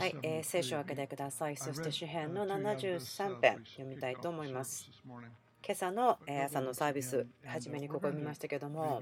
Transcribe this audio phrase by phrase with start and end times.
[0.00, 1.56] はい、えー、聖書を開けてください。
[1.56, 4.90] そして詩篇の73編読みたいと思います。
[5.06, 9.00] 今朝の朝のサービス、初めにここ読みましたけども、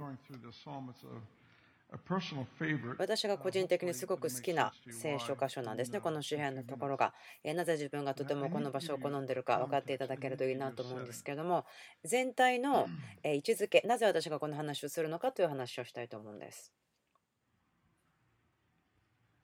[2.98, 7.14] 私が個人的にすごく好きな聖書箇所なんですね、この詩篇のところが。
[7.42, 11.64] なぜ自分がとてもこの場所を好んでいるか分かっていただけるといいなと思うんですけども、
[12.04, 12.86] 全体の
[13.24, 16.70] 位置づけ、なぜ私がこの話をするのかという話をしたいと思うんです。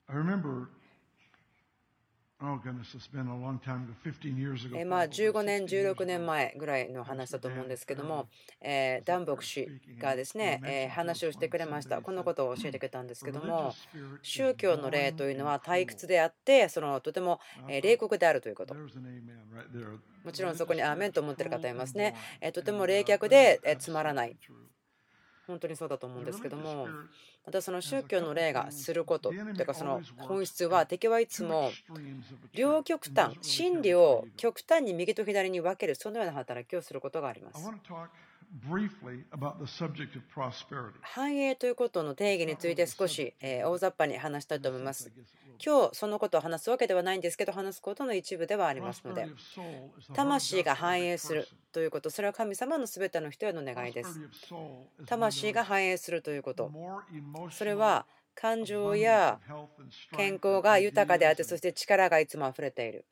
[0.09, 0.67] I remember
[4.85, 8.29] まあ15年、16年前ぐらいの話だと思うんですけども、
[8.61, 9.67] えダン牧師
[9.99, 12.01] がですね、え話をしてくれました。
[12.01, 13.73] このことを教えてくれたんですけども、
[14.21, 18.73] 宗教の霊というのは退屈であって、そのとても冷酷であるということ。
[18.73, 22.15] もちろんそこにアーメンと思ってる方いますね。
[22.53, 24.37] とても冷却でつまらない。
[25.49, 26.87] 本当にそうだと思うんですけども、
[27.45, 31.71] またその宗教の例がすることというかその本質は敵はいつも
[32.53, 37.67] 両極端真理を極端に右と左に分けるそのような働きをすることがあります。
[41.01, 45.11] 繁栄ということの定義について少し大雑把に話したいと思います。
[45.63, 49.27] 今日そのことを話すわけではないんですけど話すことの一部ではありますので。
[50.13, 52.09] 魂が繁栄するということ。
[52.09, 54.19] それは神様の全ての人への願いです。
[55.05, 56.71] 魂が繁栄するということ。
[57.51, 59.39] それは感情や
[60.15, 63.05] 健康が豊かであってそして力がいつも溢れている。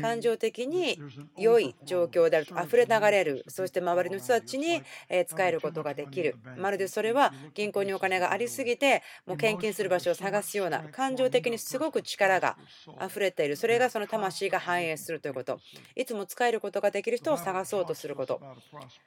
[0.00, 0.98] 感情的に
[1.36, 4.82] 良い状況であると溢れ流れるそして周りの人たちに
[5.26, 6.36] 使えることができる。
[6.56, 12.56] まるでそれは銀行にお金がありすぎてもう献金する場所を探すような感情的にすごく力が
[13.04, 13.56] 溢れている。
[13.56, 15.58] それがその魂が反映するということ。
[15.96, 18.40] いつも使えることができる人を探そうとすること。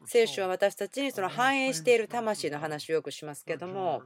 [0.05, 4.04] 聖書は私たちにその反映している魂の話をよくしますけども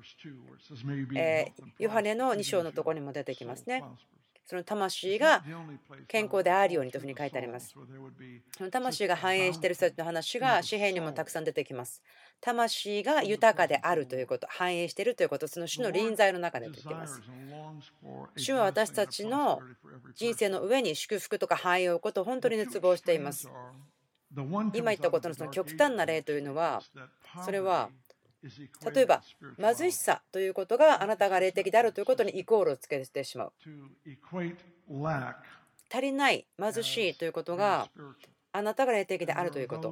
[1.80, 3.84] ヨハネの2章のところにも出てきますね
[4.46, 5.44] その魂が
[6.08, 7.76] 健康であるようにというふうに書いてあります。
[8.58, 12.02] その魂が繁栄している人たちの話が紙幣にもたくさん出てきます。
[12.42, 17.22] 魂が豊かであるということ、繁栄しているということ、その種の臨在の中で出てきます。
[18.36, 19.62] 主は私たちの
[20.16, 23.50] 人生の上に祝福とか繁栄を置くことを本当に熱望しています。
[24.74, 26.82] 今言ったことのその極端な例というのは、
[27.46, 27.90] それは
[28.94, 29.22] 例えば
[29.60, 33.54] 貧しさということがあなたが霊的であるということにイコールをつけてしまう。
[35.92, 37.90] 足りない貧しいということが
[38.54, 39.90] あなたが霊的であるということ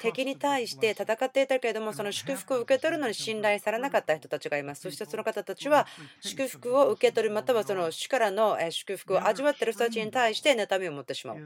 [0.00, 4.82] 敵に対して戦っていたけれども、その祝福を受け取るのに信頼されなかった人たちがいます。
[4.82, 5.86] そしてその方たちは
[6.20, 11.36] 祝福を受け取る、またはその主からの祝福を味わっている人たちに対して妬みを持ってしまう。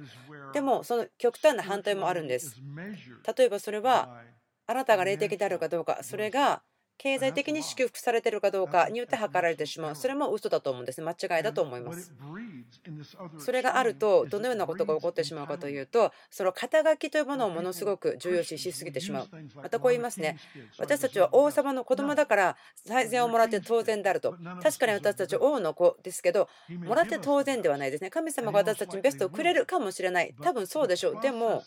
[0.52, 2.60] でも、その極端な反対もあるんです。
[3.36, 4.22] 例えばそれは、
[4.66, 6.62] あなたが霊的であるかどうか、それが
[6.98, 9.96] 経済的に祝福されているかどうかによって測られてしまう。
[9.96, 11.00] それも嘘だと思うんです。
[11.00, 12.12] 間違いだと思います。
[13.38, 19.28] それがあると、どのようなことが起こってしまうかというと、その肩書きというものをものすごく重要視しすぎてしまう。
[19.54, 20.38] またこう言いますね。
[20.78, 24.36] 私たちは王様の子供だから最善をもらって当然であると。
[24.62, 28.10] 確かに私たち王の子ですけど、もらって当然ではないですね。
[28.10, 30.34] 神様が私たちにベストをくれるかもしれない。
[30.42, 31.20] 多分そうでしょう。
[31.20, 31.62] でも、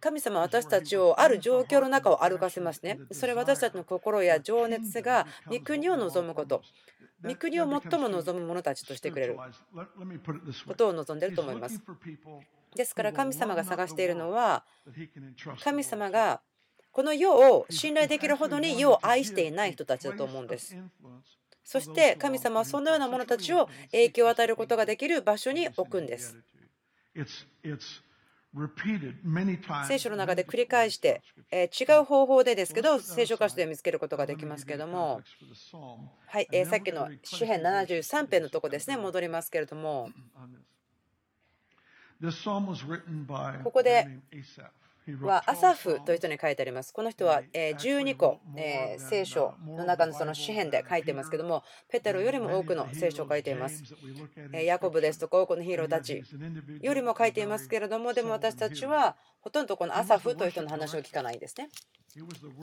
[0.00, 2.98] 神様は私たちをある状況の中を歩かせますね。
[3.12, 6.62] それは私たちの心や情熱が御国を望むこと、
[7.24, 9.36] 御国を最も望む者たちとしてくれる
[10.66, 11.82] ことを望んでいると思います。
[12.76, 14.64] ですから神様が探しているのは、
[15.64, 16.40] 神様が
[16.92, 20.76] この世を信頼できるほどに世を愛していない人たちだと思うんです。
[21.64, 26.36] そして神様はそのような者たちを影響を与えることができる場所に置くんです。
[29.86, 31.22] 聖書の中で繰り返して、
[31.52, 35.20] え違う方法でですけど聖書箇所で見つけることができますけども
[36.26, 40.10] はい、えさっきの詩編73編のとこですね戻りますけれども。
[43.64, 44.06] ここで
[45.20, 46.92] はアサフという人に書いてあります。
[46.92, 48.40] この人は12個
[48.98, 53.82] 聖書の中のその詩篇で書いてますけども、ペテロよりも多くの聖書を書いています。
[54.52, 56.22] ヤコブですとか多くのヒーローたち
[56.80, 61.68] よりも書いていますけれども、でも私たちはほとんどこのアサフという人の話を聞かないですね。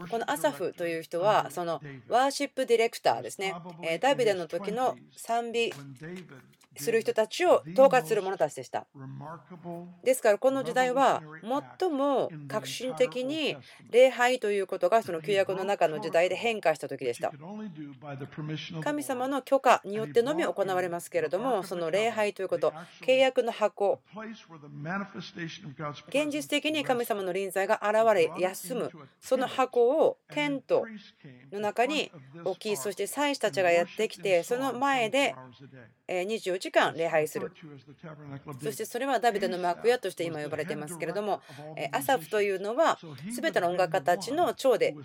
[0.10, 3.56] このアサフという人はそのワーシップディレクターですね。
[4.02, 5.72] ダビデの時の賛美
[6.80, 8.86] する人たちを統括する者たちでした。
[10.04, 11.22] ですからこの時代は
[11.80, 13.58] 最も革新的に
[13.90, 17.32] 礼拝ということがその旧約の中の時代で変化した時でした。
[18.82, 24.00] 神様の許可によってのみ行われますけれどもその礼拝ということ契約の箱。
[26.10, 28.92] 現実的に神様の臨在が現れ休む
[29.38, 30.86] そこの箱をテント
[31.52, 32.12] の中に
[32.44, 35.36] 置きそして祭司たちがやってきてその前で
[36.08, 37.52] 24時間礼拝する。
[38.62, 41.42] そしてそれはダビデの幕屋として今呼ばれていますけれども
[41.92, 42.98] アサフというのは
[43.30, 44.96] 全ての音楽家たちの長で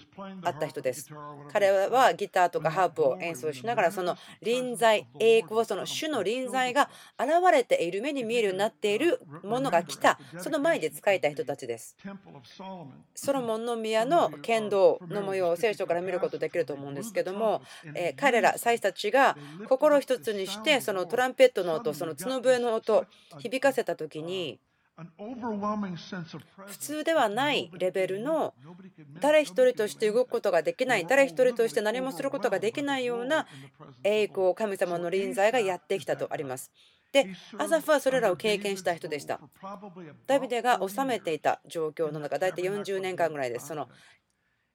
[0.42, 1.10] あった人です。
[1.52, 6.88] 彼はギターとかハープを演奏しながらその臨在栄光その主の臨在が
[7.18, 10.18] 現れている目に見えるようになっているものが来た。
[10.38, 11.96] その前で仕えた人たちです。
[13.14, 17.62] ソロモンの宮の剣道の模様を聖書から見ることできると思うんですけども
[17.94, 19.36] え彼ら祭司たちが
[19.68, 23.06] 心一つにしてそのトランペットの音その角笛の音
[23.38, 24.58] 響かせた時に
[26.66, 28.54] 普通ではないレベルの
[29.20, 33.46] 誰一人として動くことができない誰一人として何もすることができないような
[34.04, 36.70] 栄光神様の臨在がやってきたとあります。
[37.12, 37.28] で、
[37.58, 39.38] アザフはそれらを経験した人でした。
[40.26, 43.68] ダビデが治めていた状況の中、大体40年間ぐらいです。
[43.68, 43.88] その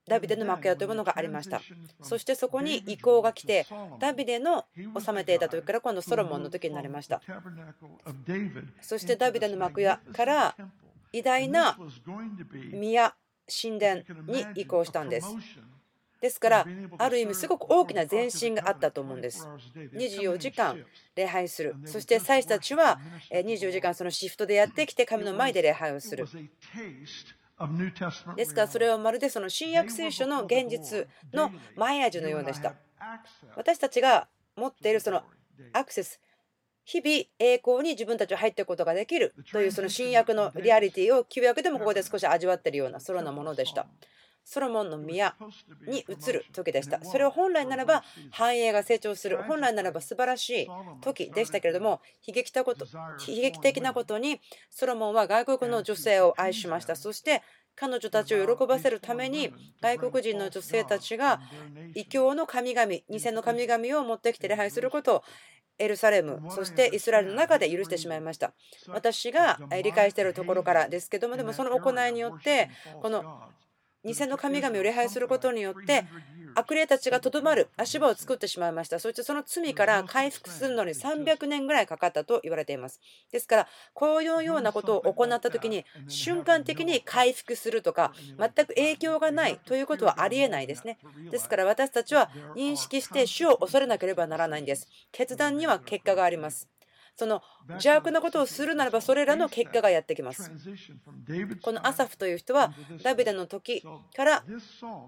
[0.07, 1.61] ダビデの幕屋というものがありました。
[2.01, 3.65] そしてそこに移行が来て、
[3.99, 7.21] ダビデの治めていた時から今度ソロモンの時になりました。
[8.81, 10.55] そしてダビデの幕屋から
[11.11, 11.77] 偉大な
[12.71, 13.15] 宮、
[13.49, 15.27] 神殿に移行したんです。
[16.21, 16.67] ですから、
[16.97, 19.47] ある意味すごく大きな前進があったと思うんです。
[19.93, 20.83] 24時間
[21.15, 21.75] 礼拝する。
[21.85, 22.99] そして祭司たちは
[23.31, 26.27] 24時間そのシフトでやってきて神の前で礼拝をする。
[28.35, 32.75] ですからそれはまるでその新約聖書の現実の前味のようでした。
[33.55, 35.23] 私たちが持っているその
[35.73, 36.19] アクセス、
[36.85, 43.87] 日々栄光に自分たちは入っていくことができるというその新約のリアリティを旧約でもここで少し味わっているようなそのようなものでした。
[44.49, 45.35] ソロモンの宮
[45.85, 47.03] に移る時でした。
[47.03, 50.67] それを本来ならば繁栄が成長する、本来ならば素晴らしい
[51.01, 52.85] 時でしたけれども、悲劇的こと
[53.27, 54.39] 悲劇的なことに
[54.69, 56.95] ソロモンは外国の女性を愛しました。
[56.95, 57.43] そして
[57.75, 61.41] 彼女たちを喜ばせるために外国人の女性たちが
[61.93, 63.03] 異教の神々、偽
[63.33, 65.23] の神々を持ってきて礼拝することを
[65.77, 68.53] エルサレム、そしてイスラエルの中で許してしまいました。
[68.87, 72.69] 私が理解しているところからですけども、でもその行いによって、
[73.01, 73.51] この
[74.07, 76.05] 偽の神々を礼拝することによって
[76.55, 78.99] 悪霊たちがとどまる足場を作ってしまいました。
[78.99, 82.99] そしてその罪から回復するのに300年ぐらいかかったと言われています。
[83.31, 90.97] ですからこういうようなことを行った時に瞬間的に回復するとか全く影響がないということはありえないですね。
[91.29, 94.87] ですから私たちは認識して主を恐れなければならないんです。
[95.11, 96.67] 決断には結果があります。
[97.17, 100.51] その邪悪なことをするならばそれらの結果がやってきます。
[101.63, 103.83] このアサフという人はダビデの時
[104.15, 104.43] から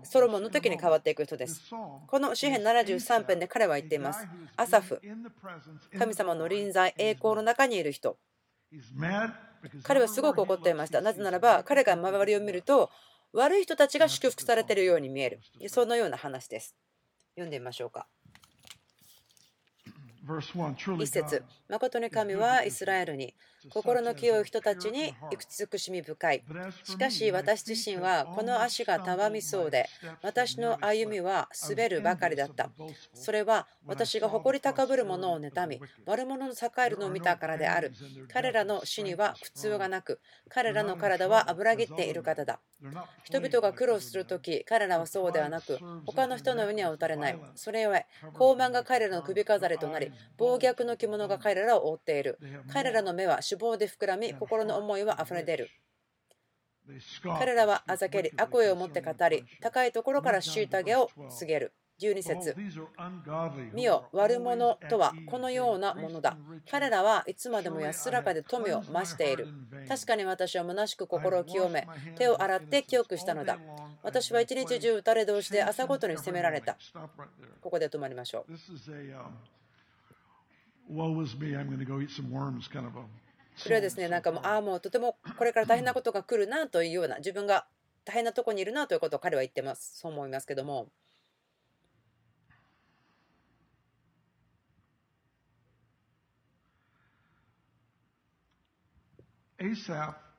[0.04, 1.70] ソロモンの時に変わっていく人です。
[2.08, 4.28] この詩篇73編で彼は言っています。
[4.58, 5.00] アサフ、
[6.00, 8.18] 神様の臨在、栄光の中にいる人。
[9.84, 11.02] 彼はすごく怒っていました。
[11.02, 12.90] なぜならば彼が周りを見ると
[13.34, 15.42] 悪い人たちが祝福されているように見える。
[15.68, 16.76] そのような話です。
[17.36, 18.08] 読んでみましょうか。
[21.04, 23.34] 一節誠に神はイスラエルに
[23.74, 26.44] 心の清い人たちに慈しみ深い。
[26.84, 29.90] しかし私自身はこの足がたわみそうで、
[30.22, 32.70] 私の歩みは滑るばかりだった。
[33.14, 37.92] それは私が誇り高ぶる者を妬み、悪者の栄えるのを見たからである。
[38.32, 42.60] 彼らの死には苦痛がなく、彼らの体は油ぎっている方だ。
[43.24, 47.40] 人々が苦労するとき、彼らはそうではなく、他の人の上には打たれない。
[47.56, 52.40] それゆえ、高慢が彼らの首飾りとなり、暴虐の着物が彼らを覆っている。
[52.72, 55.70] 彼らの目は脂肪で膨らみ、心の思いは溢れ出る。
[57.38, 61.74] 彼らはあざけり、悪意を持って語り、高いところから虐げを告げる。
[62.00, 62.56] 12節
[63.74, 66.38] 見よ、悪者とはこのようなものだ。
[66.72, 69.48] 彼らはいつまでも安らかで富を増している。
[69.88, 71.86] 確かに私は虚しく心を清め、
[72.18, 73.60] 手を洗って記憶したのだ。
[74.02, 76.78] 私は一日中打たれ同士で朝ごとに責められた。
[77.60, 79.59] ここで止まりましょう。
[83.56, 87.68] それはですね、なんかもう、ああ、もうとてもこれから大変なことが来るなというような、自分が
[88.06, 90.00] 大変なとこにいるなということを彼は言ってます。
[90.00, 90.90] そう思いますけども。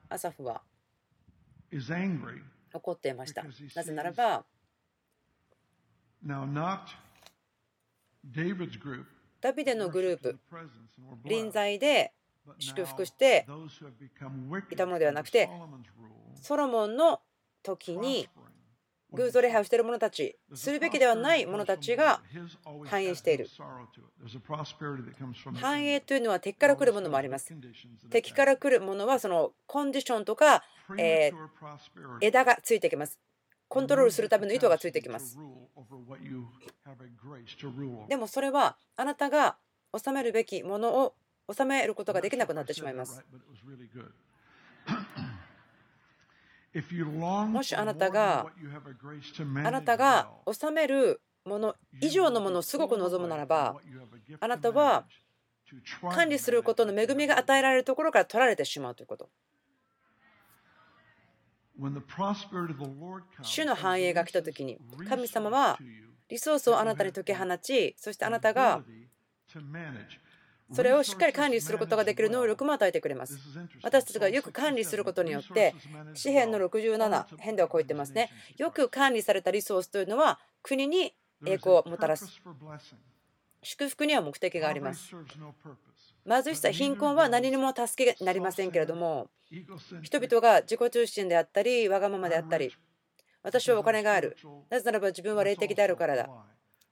[0.09, 0.63] アサフは
[2.73, 3.43] 怒っていました。
[3.75, 4.45] なぜならば、
[9.41, 10.39] ダビデのグループ、
[11.25, 12.13] 臨在で
[12.59, 13.47] 祝福して
[14.71, 15.49] いたものではなくて、
[16.35, 17.19] ソロモンの
[17.63, 18.29] 時に
[19.13, 22.21] 偶像礼拝をしている者たち、するべきではない者たちが
[22.85, 23.47] 繁栄している。
[25.55, 27.53] 繁栄というのは敵から来るものもあります。
[28.09, 30.63] 敵から来るものはそのコンディションとか、
[30.97, 31.31] え
[32.21, 33.19] 枝がついてきます。
[33.71, 35.39] コントロールするための意図がついてきます。
[38.09, 39.55] でもそれはあなたが
[39.97, 41.15] 収めるべきものを
[41.49, 43.23] 収めることができなくなってしまいます。
[47.47, 48.45] もしあなたが
[49.63, 53.77] あなたが収めるもの以上のものをすごく望むならば
[54.41, 55.05] あなたは
[56.11, 59.29] 管理することの恵みが与えられるところから取られてしまうということ
[63.41, 64.77] 主の繁栄が来た時に
[65.09, 65.79] 神様は
[66.29, 68.83] リソースをあなたに解き放ちそしてあなたが
[70.73, 73.37] それをしっかり管理することができる能力も与えてくれます。
[73.83, 75.75] 私たちがよく管理することによって、
[76.21, 78.29] 紙幣の67編ではこう言ってますね。
[78.57, 81.13] よく管理されたリソースというのは国に
[81.45, 82.41] 栄光をもたらす。
[83.63, 85.13] 祝福には目的があります。
[86.27, 89.29] 貧しさ、貧困は何にも助けになりませんけれども、
[90.01, 92.73] 人々が自己中心であったり、わがままであったり、
[93.43, 94.37] 私はお金がある。
[94.69, 96.29] なぜならば自分は霊的であるからだ。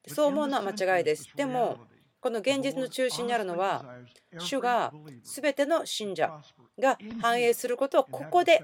[0.07, 1.29] そう思うのは間違いです。
[1.35, 1.77] でも、
[2.19, 3.85] この現実の中心にあるのは、
[4.37, 4.93] 主が
[5.23, 6.41] 全ての信者
[6.77, 8.63] が繁栄することをここで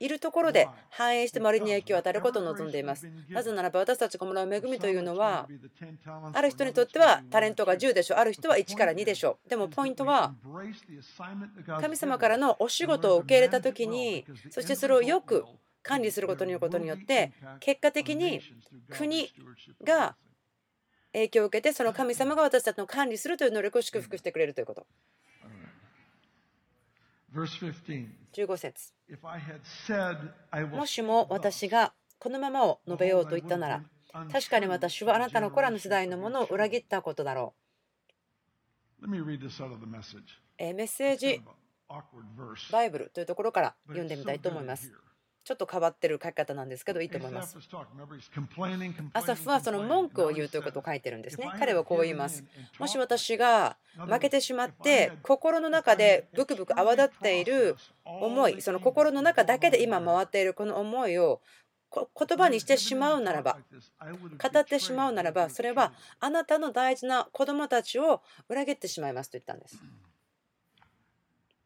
[0.00, 3.08] いるところで繁栄して周りに影響を与えることを望んでいます。
[3.28, 5.46] なぜならば私たちがもらう恵みというのは、
[6.32, 9.48] ある人にとってはタレントが10でしょう、ある人は1から2でしょう。
[9.48, 10.34] でもポイントは、
[11.80, 15.44] 神様からのお仕事を受け入れたときに、そしてそれをよく
[15.82, 16.58] 管理することによ
[16.94, 18.40] って、結果的に
[18.88, 19.30] 国
[19.84, 20.16] が
[21.12, 24.86] 影響を受けてその神様が私たちの管理するという能力を祝福してくれるということ。
[28.32, 28.92] 15節
[30.72, 33.82] もしも私がこのままを述べようと言ったなら
[34.32, 37.54] 確かに私はあなたの子らの世代のものを裏切ったことだろ
[39.00, 39.08] う。
[40.74, 41.40] メッセージ
[42.70, 44.92] バイブルというところから読んでみたいと思います。
[45.42, 47.56] ちょっと変わってる書き方なんですけどいいと思います。
[49.14, 51.50] アサフはその文句を言うということを書いてるんですね。
[51.58, 52.44] 彼はこう言います。
[52.78, 61.40] もし私が負けてしまって心の中でブクブク泡立っている思いその心の中だけで今回っているこの思いを
[61.92, 63.58] 言葉にしてしまうならば
[64.00, 69.82] 語ってしまうならばそれはあなたの大事な子供たちを裏切ってしまいますと言ったんです。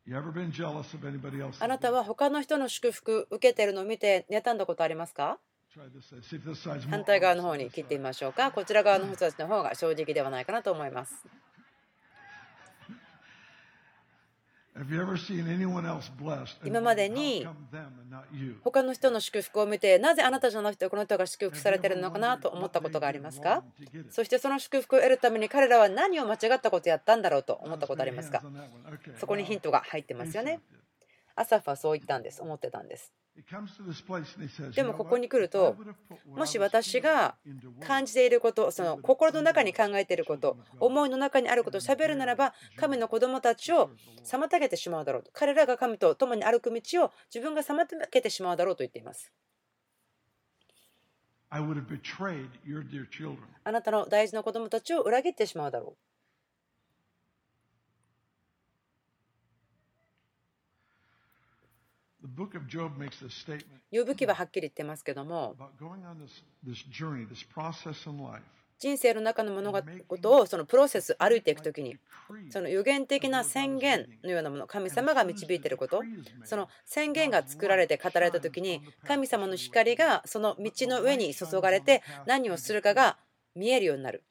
[0.07, 5.39] あなたは他の人の祝福受けてるのを見て妬んだことありますか？
[6.91, 8.53] 反対側の方に切ってみましょうか。
[8.53, 11.27] こちら側の人たちの方が正直ではないかなと思います。
[16.65, 17.47] 今までに
[18.65, 23.63] 他の人の祝福を見てなぜあなたじゃなくてこの人が祝福されているのかなと思ったことがありますか？
[24.11, 28.43] そしてその祝福を得るために彼らは何を間違ったことをやったんだろうと思ったことありますか？
[29.21, 30.61] そこにヒントが入ってますよね。
[31.37, 32.43] アサフはそう言ったんです。
[32.43, 33.13] 思ってたんです
[34.75, 35.77] でもここに来ると
[36.27, 37.35] もし私が
[37.81, 43.91] 感じていることその心の中に考えていること思いの中にあることをしゃべるならば神の子供たちを
[44.25, 45.31] 妨げてしまうだろうと。
[45.33, 49.33] 彼らが神と共に歩く道を自分が妨げてしまうだろうと言っています。
[53.63, 56.14] あなたの大事な子供たちを裏切ってしまうだろう
[63.91, 65.55] 呼ぶ記ははっきり言ってますけども
[68.79, 69.73] 人生の中の物
[70.09, 71.97] 事をそのプロセス歩いていく時に
[72.51, 76.03] その予言的な宣言のようなもの神様が導いていること
[76.45, 83.17] その宣言が作られて語られた時に神様の光がその道の上に注がれて何をするかが
[83.55, 84.23] 見えるようになる。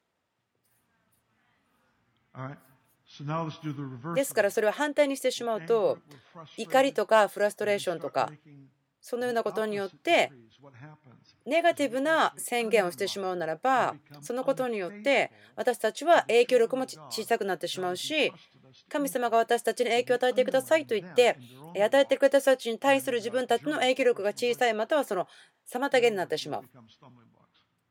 [4.15, 5.99] ですからそれを反対にしてしまうと
[6.57, 8.31] 怒りとかフラストレーションとか
[9.01, 10.31] そのようなことによって
[11.45, 18.31] ネガティブな宣言をしてしまうならばそのことによって私たちは影響力も小さくなってしまうし
[18.89, 21.37] 神様が私たちに影響を与えてくださいと言って
[21.75, 25.27] 与えてくれた人たちに対する自分たちの影響力が小さいまたはその
[25.71, 26.63] 妨げになってしまう。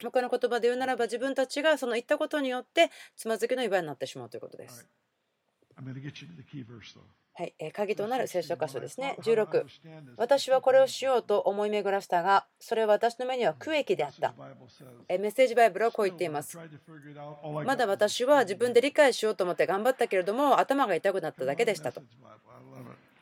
[0.02, 4.88] 他の言葉で言うならば自分たちがその言ったことによってつまずきの祝いになってしまうということです。
[7.35, 9.17] はい、鍵となる聖書箇所ですね。
[9.23, 9.64] 16。
[10.19, 14.35] 私はこれをしようと思い巡らしたが、それは私の目には区域であった。
[15.09, 16.59] メッセージバイブルはこう言っています。
[17.64, 22.02] まだ私は自分で理解しようと思って頑張ったけれども、頭が痛くなっただけでしたと。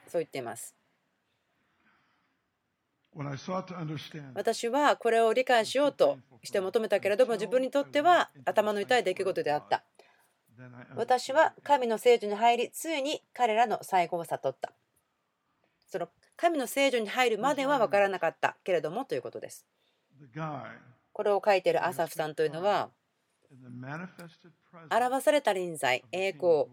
[0.08, 0.74] そう言っています。
[4.34, 9.84] 私はこれを理解しようとして求めたけれども、自分にとっては頭の痛い出来事であった。
[10.96, 14.72] 私は神の聖女に入り、ついに彼らの最後を悟った。
[15.86, 19.66] その神の聖女に入るまでは分からなかったけれどもということです。
[21.12, 22.90] これを書いているアサフさんというのは
[24.90, 26.66] 表された臨在栄光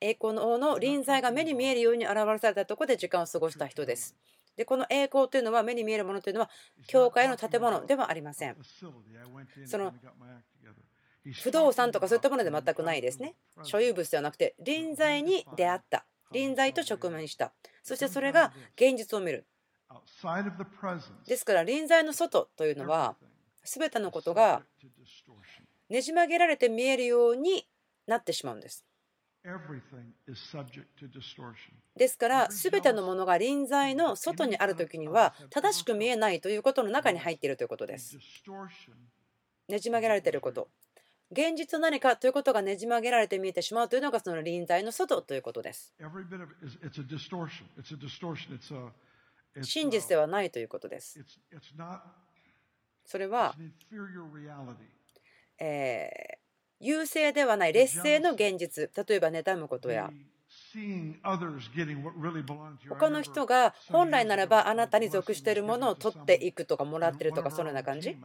[0.00, 4.14] 栄光の王の臨在が目に見えるように表されたところで時間を過ごした人です
[4.56, 6.50] でこの栄光というのは目に見えるものというのは
[6.86, 8.56] 教会の建物ではありません
[9.66, 9.92] その
[11.32, 13.34] 不動産とかそういったもので全くないですね。
[13.62, 16.04] 所有物ではなくて臨在に出会った。
[16.32, 17.52] 臨在と直面した。
[17.82, 19.46] そしてそれが現実を見る。
[21.26, 23.16] ですから臨在の外というのは
[23.64, 24.62] 全てのことが
[25.88, 27.66] ねじ曲げられて見えるように
[28.06, 28.84] なってしまうんです。
[31.96, 38.16] ですから全てのものが臨在の外にある時には正しく見えないということの中に入っているということです。
[39.68, 40.68] ねじ曲げられていること
[41.30, 45.94] 現実何かということがねじ曲げられて見えてしまうというのがその臨在の外ということです。
[49.62, 51.18] 真実ではないということです。
[53.04, 53.54] それは
[55.58, 56.44] えー
[56.80, 58.90] 優勢ではない劣勢の現実。
[59.08, 60.10] 例えば妬むことや
[62.88, 68.16] 他の人が本来ならばあなたに属しているものを取っていくとかもらってるとかそのような感じ、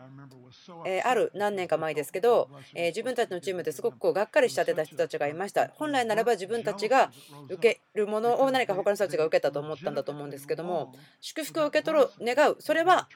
[0.86, 5.70] えある何年か前ですけど、え自分たちのチームですごくこうがっかりしちゃってた人たちがいました。
[5.76, 7.12] 本来ならば自分たちが
[7.50, 12.58] 受けるものを何か他の人たちが受けたと思ったんだと思うんですけども祝福を受け取る願う。
[12.60, 13.08] それは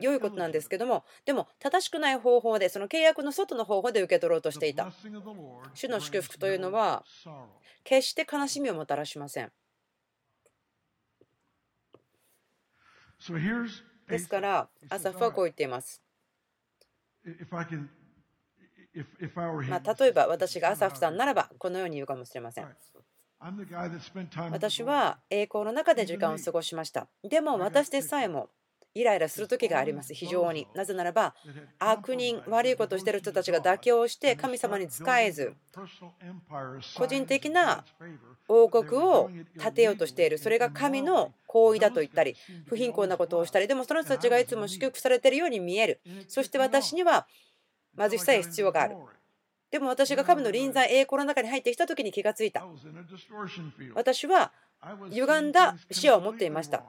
[0.00, 4.92] 良いことなんですけどもでも正しくない方法でその契約の外の方法で受け取ろうとしていた。
[5.74, 7.04] 主の祝福というのは
[7.84, 9.52] 決して悲しみをもたらしません。
[14.08, 16.02] ですから、アサフはこう言っています。
[19.68, 22.76] まあ、例えば私がアサフさんならばこのように言うかもしれません。
[24.50, 27.08] 私は栄光の中で時間を過ごしました。
[27.22, 28.50] でも私でさえも
[28.94, 30.66] イライラする時があります、非常に。
[30.74, 31.34] なぜならば、
[31.78, 35.54] 悪人、悪いことをしている人たちが妥協して神様に仕えず、
[36.96, 37.84] 個人的な
[38.48, 42.34] 王国を建てようとしている、それが神の行為だと言ったり、
[42.66, 46.00] 不貧困なことをしたり、でもその人たちがいつも祝福されているように見える。
[46.26, 47.26] そして私には
[47.96, 48.96] 貧しさや必要がある。
[49.70, 52.66] でも私が神の臨在、栄光の中に入ってきた時に気がついた。
[53.94, 54.52] 私は
[55.10, 56.84] 歪んだ視野を持っていました。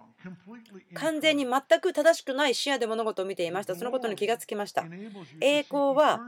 [0.94, 3.76] 完全に全く正しくない視野で物事を見ていました。
[3.76, 4.86] そのことに気がつきました。
[5.42, 6.22] 栄光は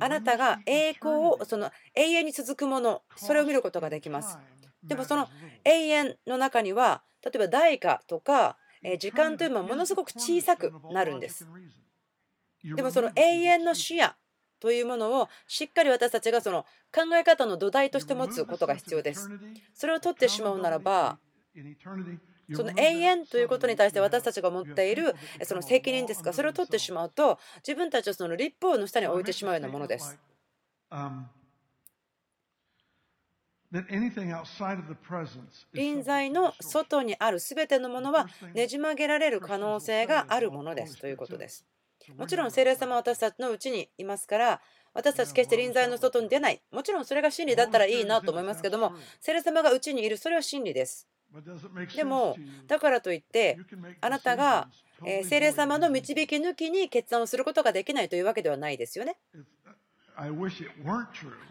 [0.00, 4.38] あなたが栄光をその永遠に続くもの、それを見ることができます。
[4.82, 5.28] でもその
[5.64, 8.56] 永遠の中には、例えば代価とか
[8.98, 11.46] 時間というのはものすごく小さくなるんです。
[12.64, 14.10] でもその永遠の視野
[14.60, 16.64] というものをしっかり私たちがその
[16.94, 19.30] 考え方の土台として持つことが必要です。
[19.74, 21.18] それを取ってしまうならば、
[22.52, 25.14] その永遠ということに対して私たちが持っている
[25.44, 30.18] その責任ですが、それを取ってしまうと、自分たちをその立法の下に置いてしまうようなものです。
[35.72, 41.66] 臨在の外にある全てのものはねじ曲げられる可能性があるものですということです。
[42.16, 44.60] もちろん聖霊様は私たちのうちにいますから
[44.94, 46.62] 私たち決して臨在の外に出ない。
[46.70, 51.08] もちろんそれが真理だったらいいなと思いますけども聖霊様がうちにいるそれは真理です。
[51.96, 53.58] でもだからといって
[54.00, 54.68] あなたが
[55.24, 59.16] 聖霊様の導き抜きに決断をすることができないというわけではないですよね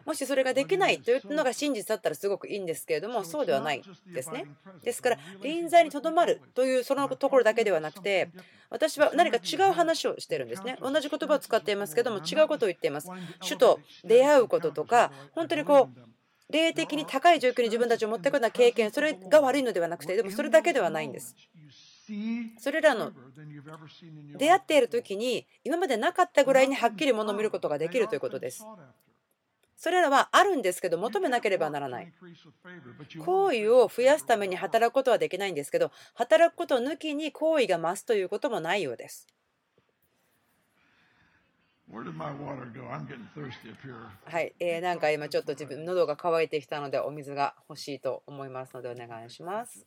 [0.06, 4.45] もしそれができないというのが真実だったらすごくいいんですけれどもそうではないですね。
[4.84, 8.30] ですから臨在にとどまるというそのところだけではなくて
[8.69, 10.78] 私は何か違う話をしてるんですね。
[10.82, 13.10] 同じ言葉を使っていますけども違うことを言っています。
[13.41, 16.15] 主と出会うこととか本当にこう
[16.51, 21.36] 霊的に高い状況に自分たちを持っていくような経験それが悪いのではなくてでもそれだけではないんです
[22.59, 23.11] それらの
[24.37, 28.65] 出会っている時に今までなかったぐらいにはっきりものを見ることができるということです。
[29.77, 32.13] それらはあるんですけど求めなければならない。
[33.23, 39.27] 行為を増やすために働くことはできないんですけど働くことを抜きに行為が増すということもないようです。
[44.25, 49.85] はい、えー、なんか今ちょっと自分喉が渇いてきたのでお水が欲しいと思いますのでお願いします。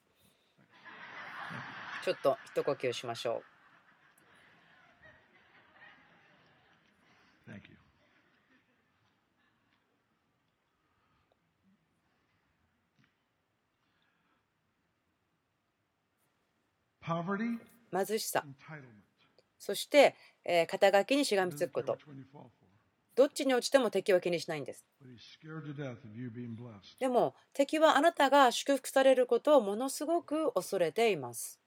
[2.04, 3.58] ちょっと一呼吸しましょう。
[17.90, 18.44] 貧しさ、
[19.58, 21.96] そして、え肩書きにしがみつくこと。
[23.14, 24.84] どっちに落ちても敵は気にしないんです。
[27.00, 31.58] でも敵はあなたが祝福されることをものすごく恐れています。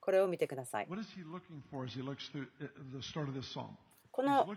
[0.00, 0.86] これを見てください。
[0.86, 0.94] こ
[4.22, 4.48] の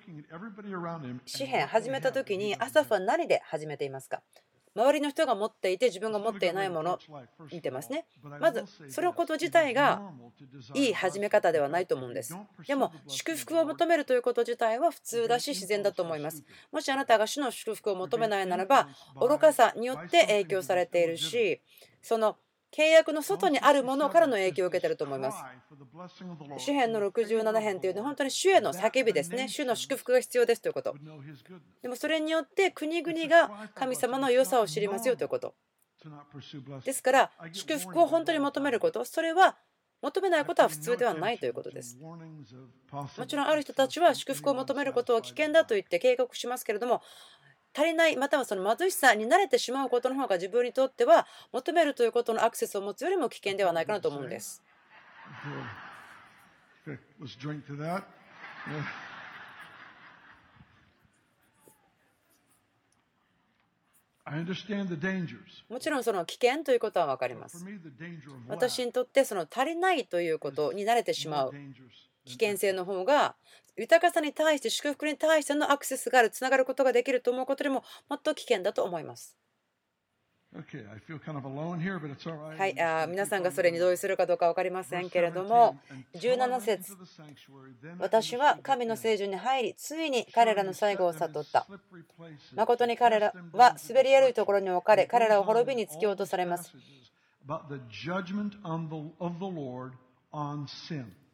[1.26, 4.22] 詩篇始めた時にアサフは何で始めていますか？
[4.76, 7.00] 周りの人が持っていて自分が持っていないもの
[7.52, 8.06] 見てますね。
[8.40, 10.00] まずそのこと自体が
[10.76, 12.38] いい始め方ではないと思うんです。
[12.68, 16.44] でも祝福を求めるということ自体は普通だし自然だと思います。
[16.72, 18.88] もしあなたが主の祝福を求めないならば
[19.20, 21.60] 愚かさによって影響されているし
[22.02, 22.38] その
[22.72, 25.38] 契約の外にあるものからの影響を受けていると思います。
[26.58, 29.48] 主編の67編というのは本当に主への叫びですね。
[29.48, 30.96] 主の祝福が必要ですということ。
[31.82, 35.56] でもそれによって国々が神様の良さを知りますよということ。
[36.86, 39.58] ですから祝福を本当に求めること、それは
[40.02, 41.98] 求めないことは普通ではないということです。
[41.98, 42.18] も
[43.28, 47.02] ちろんある人たちは祝福を求めることは危険だと言って警告しますけれども、
[47.76, 54.64] 足りないまたはその貧しさに慣れてしまうことの方が自分にとっては求めるということのアクセスを持つよりも危険ではないかなと思うんです。
[65.70, 67.66] もちろんその危険ということは分かります。
[68.48, 71.52] 私にとってその足りないということに慣れてしまう
[72.26, 73.36] 危険性の方が
[73.78, 79.40] 豊かさに対して祝福に対してのアクセスがあるつながることができると思うことでももっと危険だと思います。
[82.58, 85.80] はい、あ皆さんがそれに同意するかどうか分かりませんけれども、
[86.16, 86.98] 17節
[88.00, 91.68] 私は神の聖女に入り、ついに彼らの最後を悟った。
[92.56, 96.74] 誠に彼らは滑りやるいところに置かれ、彼らを滅びに突き落とされます。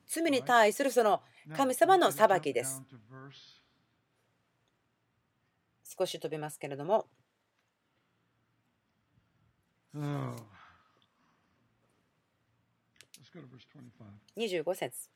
[0.07, 1.21] 罪に対するその
[1.55, 2.81] 神様の裁きです。
[5.97, 7.07] 少し飛びますけれども。
[14.37, 15.09] 25節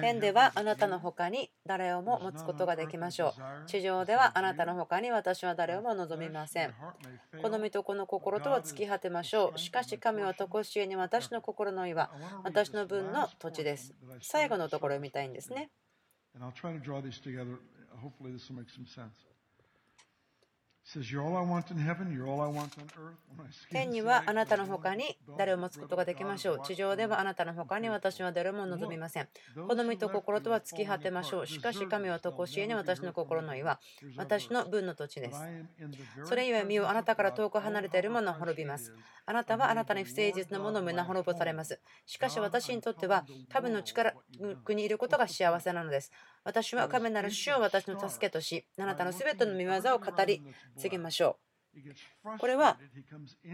[0.00, 3.66] 天ではあなたの他に誰をも持つことができましょう。
[3.66, 6.74] 地上ではあなたの他に私は誰をも望みません。
[7.42, 9.58] この身とこの心とは尽き果てましょう。
[9.58, 12.10] しかし神は常しえに私の心の岩、
[12.44, 13.94] 私の分の土地です。
[14.22, 15.70] 最後のところを見たいんですね。
[23.72, 26.62] 天にはあなたの他に誰を持つことができましょう。
[26.64, 29.28] 地上ではあなたの他に私は誰も望みません。
[29.66, 31.46] 好みと心とは尽き果てましょう。
[31.46, 33.80] しかし神は常しえに私の心の岩、
[34.16, 35.40] 私の分の土地です。
[36.24, 38.94] それゆえ身をあなたから遠く離れているものは滅びます。
[39.26, 41.80] あなたはあなたに不誠実なものを皆滅ぼされます。
[42.06, 44.14] しかし私にとっては神の力
[44.68, 46.12] にいることが幸せなのです。
[46.46, 50.40] 私は神なる主を私の助けとし、あなたのすべての見業を語り
[50.78, 51.38] 継ぎましょ
[51.74, 52.38] う。
[52.38, 52.78] これは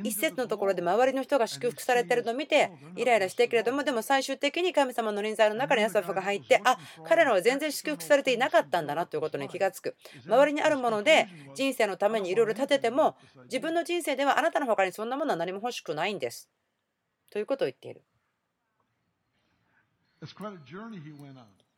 [0.04, 9.96] 一節のところで周りの人が祝福されているのを見てイライラしてけれどもでも最終的に神様の臨在の中にアサフが入ってあ彼らは全然祝福されていなかったんだなということに気がつく。
[10.24, 11.26] 周りにあるもので
[11.56, 16.48] 人生のためにいろいろ立てても自分の人生ではあなたの他にそんなものは何も欲しくないんです。
[17.30, 18.02] ということを言っている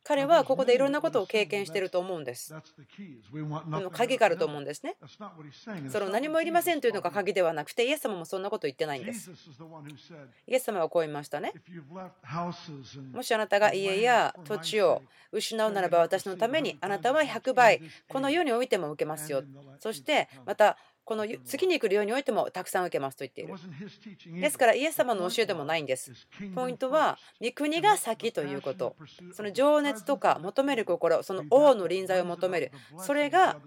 [0.07, 2.53] 彼はここでいろんなことを経験していると思うんです。
[3.91, 4.97] 鍵があると思うんですね。
[5.89, 9.31] その何もいりませんというのが鍵ではなくて、イエス様もそんなこと言ってないんです。
[10.45, 11.53] イエス様はこう言いましたね。
[13.13, 19.43] もしあなたが家や土地を失うならば私のためにあなたは100倍この世においても受けますよ。
[19.79, 23.53] そしてまたこの次に来るようにおいてもたくさん受けますと言っている。
[24.41, 26.11] ですから、イエス様の教えでもないんです。
[26.55, 28.95] ポイントは、御国が先ということ。
[29.33, 32.71] その情熱とか求める心、その王の臨在を求める。
[32.97, 33.57] それが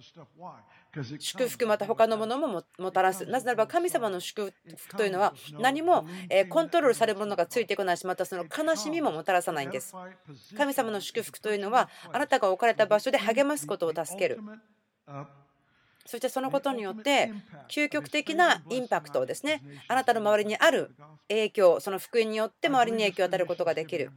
[1.19, 3.25] 祝福また他のものももたらす。
[3.27, 6.07] なぜならば神様の祝福というのは何も
[6.49, 9.95] コントロールされるものがついてこないし、またその悲しみももたらさないんです。
[10.57, 14.41] 神様の祝福というのはあなたが置かれた場所で励ますことを助ける。
[16.09, 17.31] そしてそのことによって
[17.69, 20.95] 究極的なインパクトをですねあなたの周りにある
[21.29, 24.11] 影響その福音によって周りに影響を与えることができる。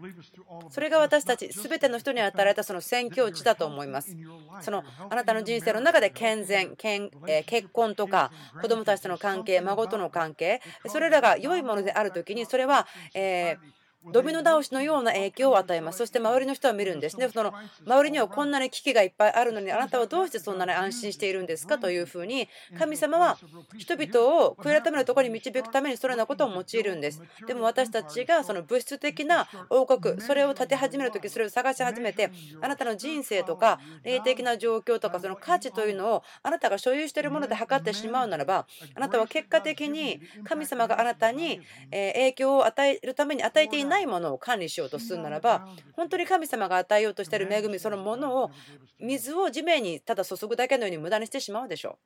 [0.69, 4.15] それが私たち全ての人に与えられたその宣教地だと思います。
[4.61, 15.99] そのあなたの人生の中で健全結婚とか子供たちとの関係孫との関係それらが良いものである時にそれはえードミノ倒しのような影響を与えます。
[15.99, 17.29] そして周りの人は見るんですね。
[17.29, 17.53] その
[17.85, 23.37] 周りにはこんなに危機がいっぱいあるのに、あなたはどうしてそんなに安心しているんですかというふうに、神様は
[23.77, 27.21] 人々を悔い改めるところに導くためにそのようなことを用いるんです。
[27.45, 41.61] でも私たちがその物質的な王国、それを立て始めるとき、それを探し始めて、あなたの人生とか霊的な状況とか、その価値というのをあなたが所有しているもので測ってしまうならば、あなたは結果的に神様があなたに
[41.91, 48.51] 影響を与えるために与えていないないものを管理しようとするならば本当に神様が与えようとしている恵みそのものを
[48.99, 51.99] 水を地面にただ注ぐだけのように無駄にしてしまうでしょ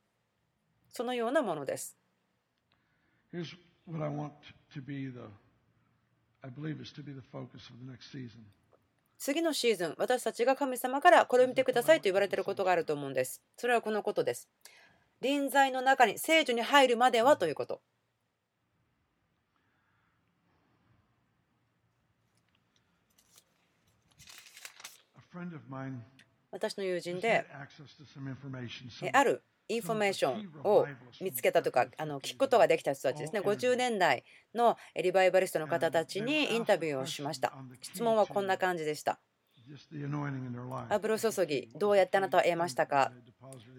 [0.89, 0.93] う。
[0.95, 1.95] そのようなものです。
[9.17, 13.41] 次のシーズン私たちが神様からこれを見てくださいと言われていることがあると思うんです。
[13.57, 14.49] それはこのことです。
[15.21, 17.81] 臨在の中に聖女に入るまではということ
[26.51, 27.45] 私の友人で
[29.13, 30.85] あるインフォメーションを
[31.21, 33.41] 見つけたとかあの聞くことができた人たちですね。
[33.41, 37.51] 50年代のリバイバリストの方たちにインタビューをしました。
[37.81, 39.19] 質問はこんな感じでした。
[40.91, 43.11] 油注ぎどうやってあなたは得ましたか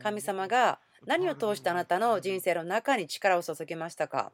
[0.02, 4.32] 神様が何を通してあなたの人生の中に力を注ぎましたか？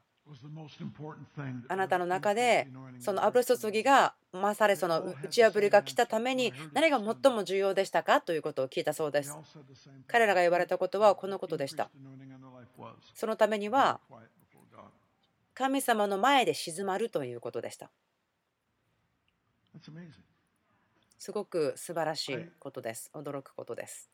[1.69, 2.69] あなたの中で
[3.01, 9.37] その油注ぎが増されその打ち破りが来たために何が最も重要でしたかということを聞いたそうです。
[10.07, 11.91] 彼らが言われたことはこのことでした。
[13.15, 14.01] そのためには
[15.55, 17.91] 神様の前で静まるということでした。
[21.19, 23.11] すごく素晴らしいことです。
[23.15, 24.11] 驚くことです。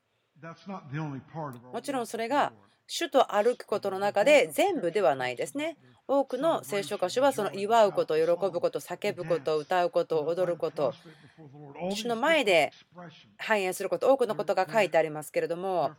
[1.73, 2.53] もちろんそれが
[2.89, 5.77] 主と歩くことの中で全部ではないですね。
[6.09, 10.95] 多くの聖書箇所はその祝うこと、喜ぶこと、叫ぶこと、歌うこと、踊ること、
[11.91, 12.73] 主の前で
[13.37, 15.93] 反映すること、多くのことが書いてありますけれども、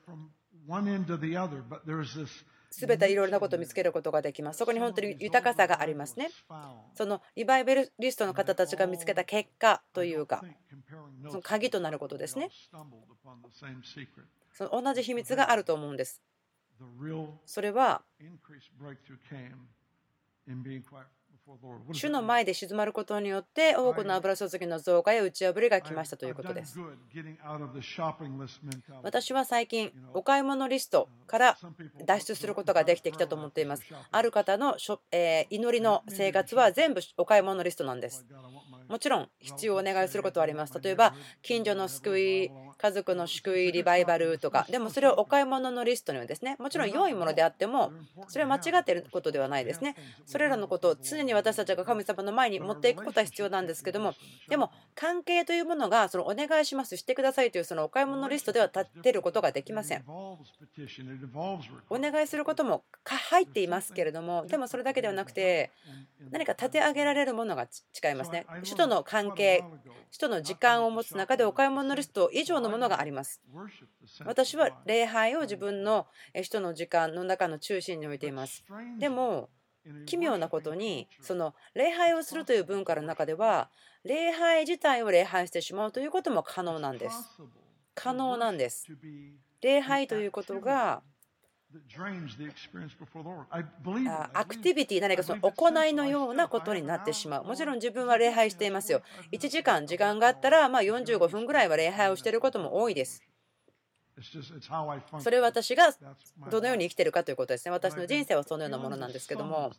[2.71, 4.57] すべていろいろなことを見つけることができます。
[4.57, 6.29] そこに本当に豊かさがありますね。
[6.95, 10.43] そのリバイベルリストの方たちが見つけた結果というか、
[11.27, 12.49] その鍵となることですね。
[14.53, 16.21] その同じ秘密があると思うんです。
[17.45, 18.03] それは
[21.93, 26.79] 主の前で静まることによって多くの油注ぎの増加や打ち破りが来ましたということです。
[29.01, 31.57] 私は最近お買い物リストから
[32.05, 33.83] 脱出することができてきたと思っています。
[34.11, 34.77] ある方の
[35.49, 38.27] 祈りの生活は全部お買い物リストなんです。
[38.87, 40.79] もちろん必要をお願いすることはあります。
[40.79, 44.65] 例えば近所の救い家族の救いリバイバルとか。
[44.69, 47.91] でもそれをお買い物のリストにはですねもちろん良いものであっても
[48.29, 49.95] それは間違っていることではないですね。
[50.25, 54.13] それらのことを常に私たちが神様の前に持っていくことは必要なんですけども
[54.47, 60.03] でも関係というものがそのお願いしますしてくださいというそのお買い物リストでは立てることができません。
[61.89, 65.71] お願いすることも入っていますけれどもでもそれだけではなくて
[66.31, 67.63] 何か立て上げられるものが
[68.03, 68.45] 違いますね。
[68.63, 69.63] 首都の関係
[70.11, 73.41] 首都の時間を持つ中でお買い物リスト以上のものがあります。
[74.25, 76.07] 私は礼拝を自分の
[76.43, 78.63] 人の時間の中の中心に置いています。
[78.99, 79.49] でも
[80.05, 83.69] 奇妙なことにその礼拝をするという文化の中では
[84.03, 87.15] 礼拝自体を礼拝してしまうということも可能なんです。
[87.95, 88.87] 可能なんです。
[89.61, 91.01] 礼拝ということが
[94.33, 97.43] アクティビティ、何かその行いのようなことになってしまう。
[97.43, 99.01] もちろん自分は礼拝していますよ。
[99.31, 103.21] 1時間、時間があったら、ま45分ぐらいは礼拝をしていることも多いです。
[105.19, 105.93] それは私が
[106.49, 107.71] どのように生きているかということですね。
[107.71, 109.71] 私の人生はそのようなものなんですけども、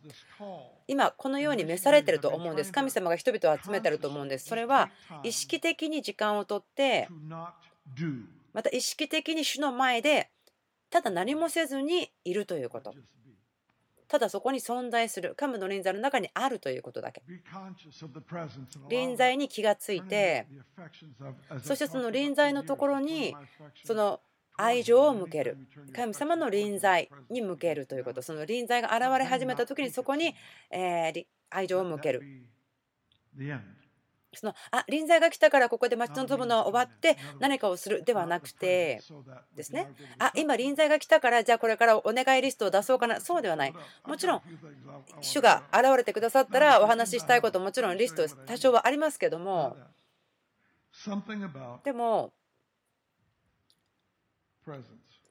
[0.87, 2.73] 今、このように召されていると思うんです。
[2.73, 4.47] 神様が人々を集めていると思うんです。
[4.47, 4.91] それは
[5.25, 7.09] 意識的に時間をとって、
[8.53, 10.31] また意識的に主の前で
[10.91, 12.95] ただ何もせずにいるということ。
[14.09, 17.23] ただそこに存在する、神の臨在の中にあるということだけ。
[18.89, 20.49] 臨在に気がついて、
[21.63, 23.37] そしてその臨在のところに、
[23.85, 24.21] その
[24.57, 25.59] 愛情を向ける。
[25.95, 28.21] 神様の臨在に向けるということ。
[28.21, 30.35] その臨在が現れ始めた時にそこに
[30.71, 32.23] 愛情を向ける。
[34.33, 39.01] そのあ臨在が来たからここで待ち望むのは終わって何かをするではなくて。
[39.57, 39.93] ですね。
[40.19, 43.21] あ今臨在が来たからじゃあこれからお願いリストを出そうかな。
[43.21, 43.75] そうではない。
[44.07, 44.43] もちろん
[45.21, 49.77] 主が現れてくださったらお話ししたいこともちろんリスト多少はありますけども。
[51.85, 52.33] でも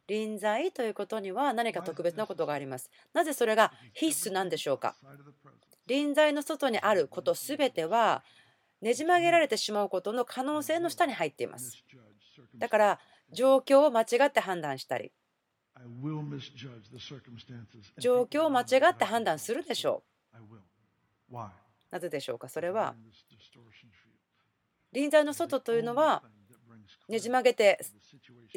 [0.08, 4.96] 臨在ということには何か特別なことがありますなぜそれが必須なんでしょうか
[5.86, 8.24] 臨在の外にあることすべては
[8.82, 11.84] ねじ曲げられてしまうことの可能性の下に入っています。
[12.58, 13.00] だから
[13.32, 15.12] 状況を間違って判断したり
[17.98, 21.36] 状況を間違って判断するでしょう。
[21.92, 22.48] なぜでしょうか？
[22.50, 22.96] それは
[24.92, 26.24] 臨在の外というのは
[27.08, 27.80] ねじ曲げて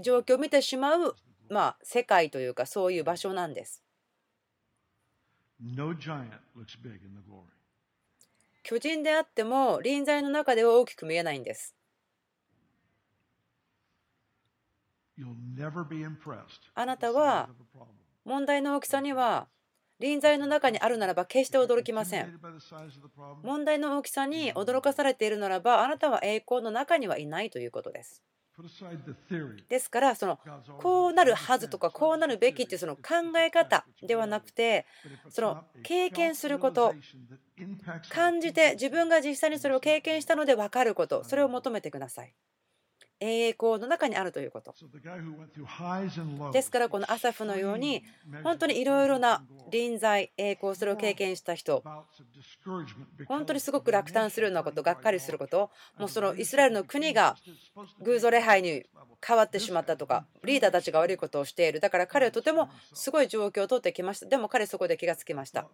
[0.02, 1.16] 状況を見てしまう
[1.48, 3.82] まあ世界というかそういう場所なんです。
[8.64, 11.76] 巨人であっても臨在の中では大きく見えないんです。
[16.74, 17.50] あなたは
[18.24, 19.48] 問題の大きさには
[19.98, 22.30] 臨在の中にあるならば決して驚きません。
[23.42, 28.22] 問題の大きさに驚かされているならばあなたは栄光の中にはいないということです。
[29.68, 30.38] ですからその
[30.78, 33.02] こうなるはずとかこうなるべきっていうその考
[33.38, 34.86] え方ではなくて
[35.30, 36.94] その経験すること
[38.08, 42.34] 感じて自分が実際にそれを経験したので分かることそれを求めてください。
[43.22, 44.74] 栄光の中にあるということ。
[46.52, 48.04] ですからこのアサフのように
[48.42, 51.82] 本当にいろいろな臨在、栄光、それを経験した人、
[53.28, 57.36] 本当にすごく落胆するようなこと、がっかりすること、もうそのイスラエルの国が
[58.00, 58.84] 偶像礼拝に
[59.24, 61.78] 変わってしまったとか、リーダーたちが悪いことをしている。
[61.80, 64.26] だから彼はとてもすごい状況をとってきました。
[64.26, 65.68] でも彼そこで気がつきました。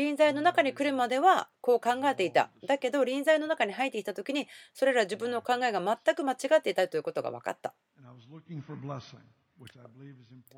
[0.00, 2.50] 臨在の中に来るまではこう考えていた。
[2.66, 7.74] だけど臨在の中に入っていた時にそれら自分の考えが全く間違っていたということが分かった。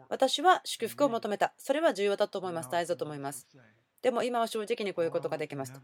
[0.09, 1.55] 私は祝福を求めた。
[1.59, 2.71] それは重要だと思います。
[2.71, 3.49] 大事だと思います。
[4.01, 5.81] でも今は正直にこういうことができました。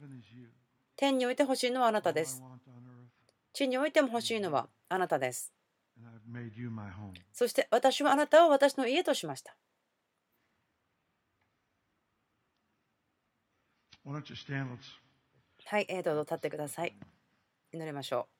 [0.95, 2.41] 天において欲しいのはあなたです。
[3.53, 5.53] 地においても欲しいのはあなたです。
[7.33, 9.57] そして私はあなたを私の家としました。
[15.67, 16.97] はい、えー、どうぞ立ってください。
[17.73, 18.38] 祈りましょう。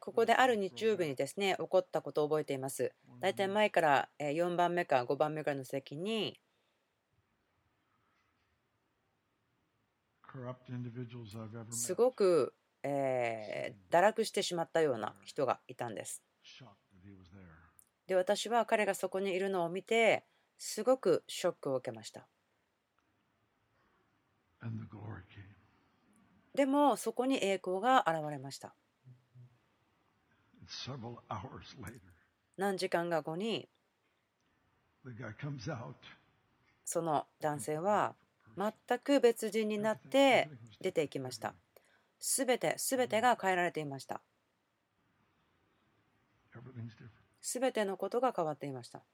[0.00, 2.92] ここである日曜日にですね起こったことを覚えています。
[3.20, 6.40] 大体前から4番目か5番目ぐらいの席に
[11.70, 16.22] すごく、えー、堕落してしまったような人がいたんです。
[18.06, 20.24] で私は彼がそこにいるのを見て
[20.56, 22.26] すごくショックを受けました。
[26.58, 28.74] でもそこに栄光が現れました。
[32.56, 33.68] 何時間か後に
[36.84, 38.16] その男性は
[38.56, 41.54] 全く別人になって出ていきました。
[42.18, 44.20] すべて、すべてが変えられていました。
[47.40, 49.04] すべてのことが変わっていました。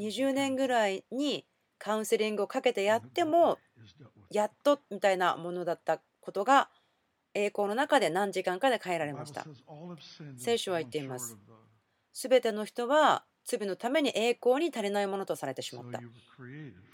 [0.00, 1.46] 20年ぐらいに
[1.84, 3.58] カウンセリングをかけてやっても
[4.30, 6.70] やっとみたいなものだったことが
[7.34, 9.44] 栄光の中で何時間かで変えられました。
[10.38, 11.36] 聖書は言っています。
[12.14, 16.00] すべての人は罪のために栄光に足りないものとされてしまった。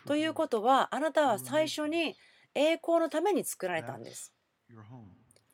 [0.06, 2.16] ということは、あなたは最初に
[2.56, 4.32] 栄光のために作られたんです。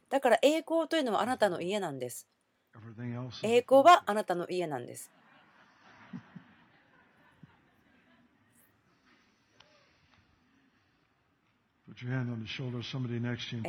[0.09, 2.27] だから栄光というのはあなたの家なんです。
[3.43, 5.11] 栄光はあなたの家なんです。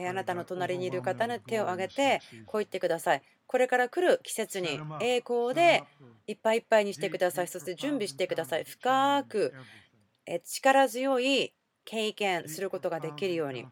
[0.09, 3.21] あなたの隣にいる方の手を挙げてこう言ってください。
[3.45, 5.83] これから来る季節に栄光で
[6.27, 7.47] いっぱいいっぱいにしてください。
[7.47, 8.63] そして準備してください。
[8.63, 9.53] 深く
[10.43, 11.53] 力強い
[11.85, 13.65] 経験することができるように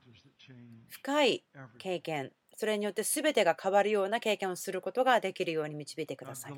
[0.90, 1.44] 深い
[1.78, 6.54] 経験それによって全てが変わるような経験をすることができるように導いてください。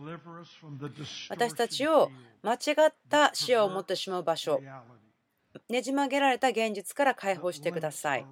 [1.29, 2.11] 私たちを
[2.43, 2.57] 間違
[2.87, 4.61] った視野を持ってしまう場所
[5.69, 8.25] ねじ曲げられた現実から解放してください。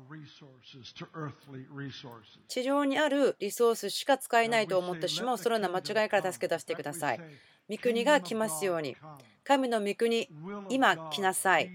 [2.48, 7.22] 地上にあるリソースしか使えないと思ってしまうそのような間違いから助け出してください。
[7.70, 8.96] 御国が来ますように。
[9.44, 10.30] 神の御国、
[10.70, 11.72] 今来なさい。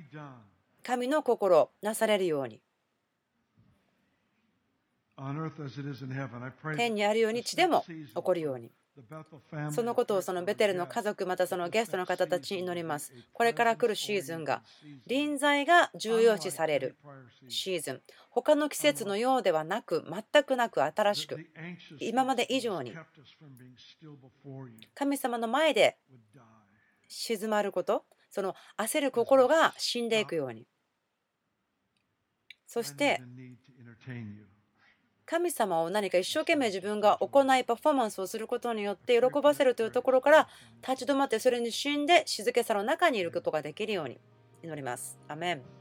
[0.82, 2.60] 神の心、なされるように。
[6.76, 8.70] 天にあるように地でも起こるように。
[9.72, 13.12] そのことをそのベテルの家族またそのゲストの方たちに祈ります。
[13.32, 14.62] これから来るシーズンが
[15.06, 16.96] 臨在が重要視される
[17.48, 18.02] シーズン。
[18.30, 21.38] 他の季節のようではなく全くなく新しく
[21.98, 22.94] 今まで以上に
[24.94, 25.96] 神様の前で
[27.08, 30.66] 静まることその焦る心が死んでいくように
[32.66, 33.20] そして
[35.30, 40.48] 神様を何か一生懸命自分が行いパフォーマンスをすることによって喜ばせるというところから
[40.82, 44.18] 立ち止まってそれに死んで静けさの中にいることができるように
[44.64, 45.20] 祈ります。
[45.28, 45.79] アメン